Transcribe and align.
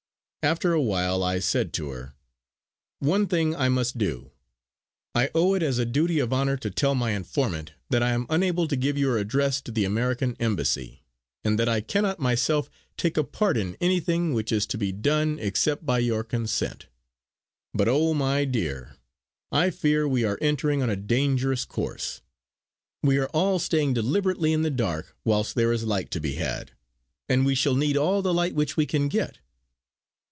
After 0.43 0.73
a 0.73 0.81
while 0.81 1.21
I 1.21 1.37
said 1.37 1.71
to 1.73 1.89
her: 1.91 2.15
"One 2.97 3.27
thing 3.27 3.55
I 3.55 3.69
must 3.69 3.99
do. 3.99 4.31
I 5.13 5.29
owe 5.35 5.53
it 5.53 5.61
as 5.61 5.77
a 5.77 5.85
duty 5.85 6.17
of 6.17 6.33
honour 6.33 6.57
to 6.57 6.71
tell 6.71 6.95
my 6.95 7.11
informant 7.11 7.73
that 7.91 8.01
I 8.01 8.09
am 8.13 8.25
unable 8.27 8.67
to 8.67 8.75
give 8.75 8.97
your 8.97 9.19
address 9.19 9.61
to 9.61 9.71
the 9.71 9.85
American 9.85 10.35
Embassy, 10.39 11.03
and 11.43 11.59
that 11.59 11.69
I 11.69 11.79
cannot 11.79 12.19
myself 12.19 12.71
take 12.97 13.17
a 13.17 13.23
part 13.23 13.55
in 13.55 13.75
anything 13.79 14.33
which 14.33 14.51
is 14.51 14.65
to 14.65 14.79
be 14.79 14.91
done 14.91 15.37
except 15.39 15.85
by 15.85 15.99
your 15.99 16.23
consent. 16.23 16.87
But 17.71 17.87
oh! 17.87 18.15
my 18.15 18.43
dear, 18.43 18.95
I 19.51 19.69
fear 19.69 20.07
we 20.07 20.23
are 20.23 20.39
entering 20.41 20.81
on 20.81 20.89
a 20.89 20.95
dangerous 20.95 21.65
course. 21.65 22.21
We 23.03 23.19
are 23.19 23.29
all 23.29 23.59
staying 23.59 23.93
deliberately 23.93 24.53
in 24.53 24.63
the 24.63 24.71
dark, 24.71 25.15
whilst 25.23 25.53
there 25.53 25.71
is 25.71 25.83
light 25.83 26.09
to 26.09 26.19
be 26.19 26.33
had; 26.33 26.71
and 27.29 27.45
we 27.45 27.53
shall 27.53 27.75
need 27.75 27.95
all 27.95 28.23
the 28.23 28.33
light 28.33 28.55
which 28.55 28.75
we 28.75 28.87
can 28.87 29.07
get." 29.07 29.37